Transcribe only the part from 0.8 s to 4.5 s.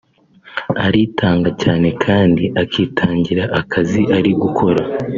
Aritanga cyane kandi akitangira akazi ari